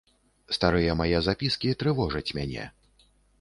Старыя 0.57 0.95
мае 1.01 1.19
запіскі 1.27 1.75
трывожаць 1.83 2.25
мяне. 2.39 2.67